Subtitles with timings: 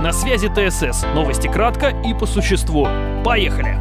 [0.00, 1.04] На связи ТСС.
[1.14, 2.88] Новости кратко и по существу.
[3.22, 3.76] Поехали!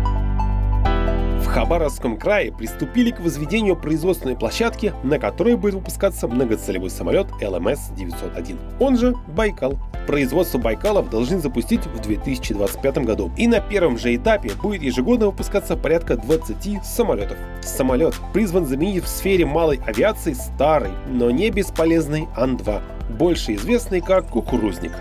[1.42, 8.58] В Хабаровском крае приступили к возведению производственной площадки, на которой будет выпускаться многоцелевой самолет ЛМС-901,
[8.82, 9.80] он же Байкал.
[10.08, 13.32] Производство Байкалов должны запустить в 2025 году.
[13.38, 17.38] И на первом же этапе будет ежегодно выпускаться порядка 20 самолетов.
[17.62, 22.82] Самолет призван заменить в сфере малой авиации старый, но не бесполезный Ан-2,
[23.18, 24.92] больше известный как кукурузник.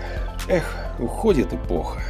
[0.47, 2.01] Эх, уходит эпоха.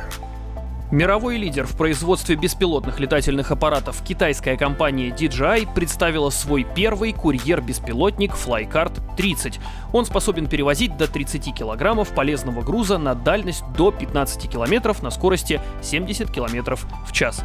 [0.91, 8.99] Мировой лидер в производстве беспилотных летательных аппаратов китайская компания DJI представила свой первый курьер-беспилотник Flycard
[9.15, 9.59] 30.
[9.93, 15.61] Он способен перевозить до 30 килограммов полезного груза на дальность до 15 километров на скорости
[15.83, 17.43] 70 километров в час.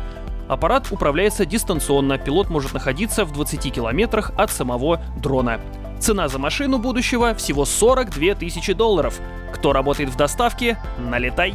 [0.49, 5.61] Аппарат управляется дистанционно, пилот может находиться в 20 километрах от самого дрона.
[6.05, 9.19] Цена за машину будущего всего 42 тысячи долларов.
[9.55, 11.55] Кто работает в доставке, налетай.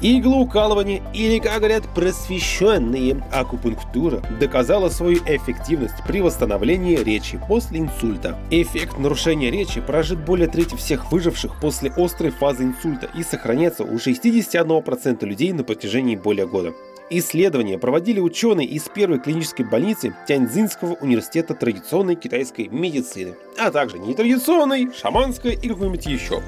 [0.00, 8.38] Иглоукалывание, или, как говорят, просвещенные акупунктура, доказала свою эффективность при восстановлении речи после инсульта.
[8.52, 13.96] Эффект нарушения речи прожит более трети всех выживших после острой фазы инсульта и сохраняется у
[13.96, 16.72] 61% людей на протяжении более года.
[17.10, 24.92] Исследования проводили ученые из первой клинической больницы Тяньцзинского университета традиционной китайской медицины, а также нетрадиционной,
[24.92, 26.42] шаманской и какой-нибудь еще.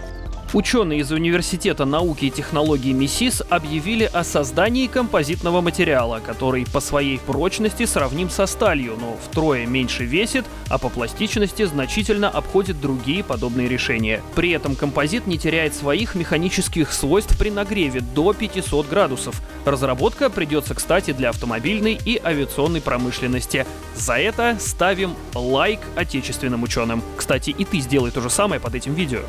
[0.53, 7.20] Ученые из Университета науки и технологий МИСИС объявили о создании композитного материала, который по своей
[7.20, 13.69] прочности сравним со сталью, но втрое меньше весит, а по пластичности значительно обходит другие подобные
[13.69, 14.23] решения.
[14.34, 19.41] При этом композит не теряет своих механических свойств при нагреве до 500 градусов.
[19.64, 23.67] Разработка придется, кстати, для автомобильной и авиационной промышленности.
[23.95, 27.05] За это ставим лайк отечественным ученым.
[27.17, 29.20] Кстати, и ты сделай то же самое под этим видео.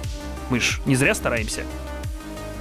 [0.51, 1.63] Мы ж не зря стараемся.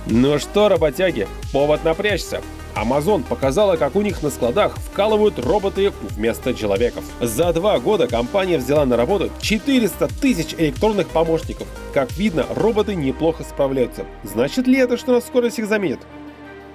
[0.06, 2.41] Ну что, работяги, повод напрячься.
[2.77, 7.02] Amazon показала, как у них на складах вкалывают роботы вместо человеков.
[7.20, 11.67] За два года компания взяла на работу 400 тысяч электронных помощников.
[11.92, 14.07] Как видно, роботы неплохо справляются.
[14.22, 15.98] Значит ли это, что нас скоро всех заменят?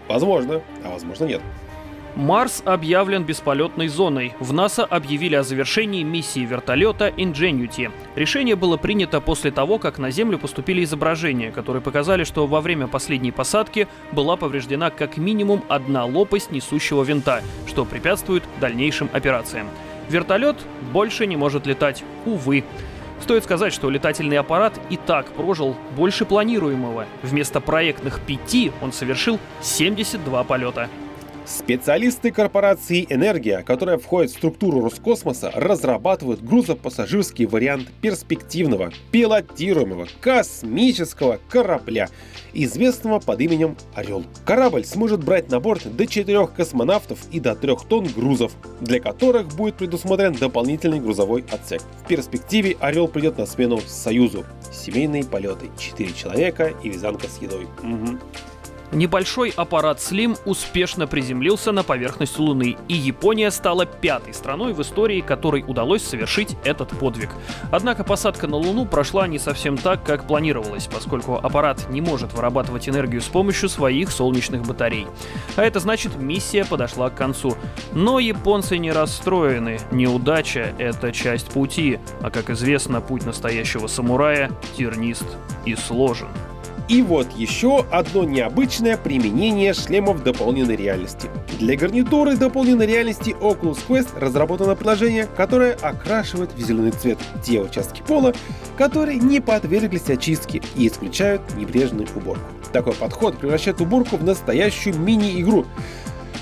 [0.09, 1.41] Возможно, а возможно нет.
[2.15, 4.33] Марс объявлен бесполетной зоной.
[4.39, 7.91] В НАСА объявили о завершении миссии вертолета Ingenuity.
[8.15, 12.87] Решение было принято после того, как на Землю поступили изображения, которые показали, что во время
[12.87, 19.67] последней посадки была повреждена как минимум одна лопасть несущего винта, что препятствует дальнейшим операциям.
[20.07, 20.55] Вертолет
[20.93, 22.63] больше не может летать, увы.
[23.21, 27.07] Стоит сказать, что летательный аппарат и так прожил больше планируемого.
[27.23, 30.89] Вместо проектных пяти он совершил 72 полета.
[31.45, 42.09] Специалисты корпорации «Энергия», которая входит в структуру Роскосмоса, разрабатывают грузопассажирский вариант перспективного, пилотируемого космического корабля,
[42.53, 44.23] известного под именем «Орел».
[44.43, 49.55] Корабль сможет брать на борт до четырех космонавтов и до трех тонн грузов, для которых
[49.55, 51.83] будет предусмотрен дополнительный грузовой отсек.
[52.03, 54.45] В перспективе «Орел» придет на смену «Союзу».
[54.73, 57.65] Семейные полеты, четыре человека и вязанка с едой.
[57.83, 58.19] Угу.
[58.95, 65.19] Небольшой аппарат Slim успешно приземлился на поверхность Луны, и Япония стала пятой страной в истории,
[65.19, 67.31] которой удалось совершить этот подвиг.
[67.71, 72.87] Однако посадка на Луну прошла не совсем так, как планировалось, поскольку аппарат не может вырабатывать
[72.87, 75.07] энергию с помощью своих солнечных батарей.
[75.57, 77.57] А это значит, миссия подошла к концу.
[77.91, 79.77] Но японцы не расстроены.
[79.91, 85.25] Неудача— это часть пути, а как известно, путь настоящего самурая тернист
[85.65, 86.29] и сложен.
[86.87, 91.29] И вот еще одно необычное применение шлемов дополненной реальности.
[91.59, 98.03] Для гарнитуры дополненной реальности Oculus Quest разработано приложение, которое окрашивает в зеленый цвет те участки
[98.05, 98.33] пола,
[98.77, 102.45] которые не подверглись очистке и исключают небрежную уборку.
[102.71, 105.65] Такой подход превращает уборку в настоящую мини-игру.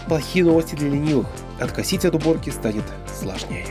[0.08, 1.28] Плохие новости для ленивых.
[1.60, 2.84] Откосить от уборки станет
[3.18, 3.68] сложнее.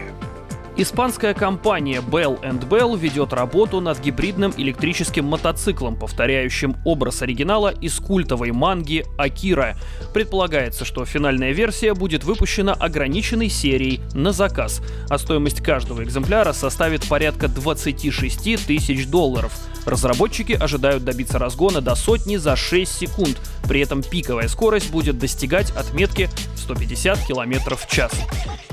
[0.75, 8.53] Испанская компания Bell Bell ведет работу над гибридным электрическим мотоциклом, повторяющим образ оригинала из культовой
[8.53, 9.77] манги Акира.
[10.15, 14.81] Предполагается, что финальная версия будет выпущена ограниченной серией на заказ,
[15.11, 19.53] а стоимость каждого экземпляра составит порядка 26 тысяч долларов.
[19.85, 23.37] Разработчики ожидают добиться разгона до сотни за 6 секунд,
[23.69, 28.13] при этом пиковая скорость будет достигать отметки 150 км в час.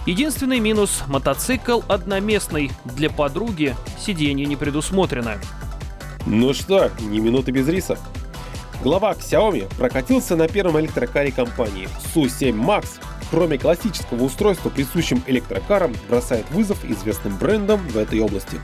[0.05, 2.71] Единственный минус– мотоцикл одноместный.
[2.85, 5.37] Для подруги сиденье не предусмотрено.
[6.25, 7.97] Ну что, ни минуты без риса.
[8.81, 12.85] Глава Xiaomi прокатился на первом электрокаре компании SU7 Max.
[13.29, 18.59] Кроме классического устройства, присущим электрокарам, бросает вызов известным брендам в этой области.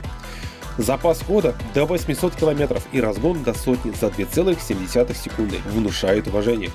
[0.78, 6.70] Запас хода до 800 км и разгон до сотни за 2,7 секунды внушает уважение.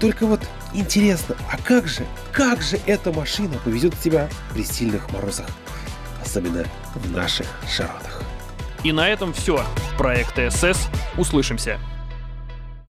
[0.00, 0.40] Только вот
[0.72, 5.46] интересно, а как же, как же эта машина повезет себя при сильных морозах?
[6.22, 6.64] Особенно
[6.94, 8.22] в наших широтах.
[8.82, 9.64] И на этом все.
[9.96, 10.88] Проект СС.
[11.16, 11.78] Услышимся.